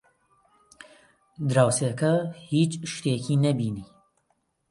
دراوسێکە 1.49 2.13
هیچ 2.49 2.71
شتێکی 2.93 3.35
نەبینی. 3.43 3.85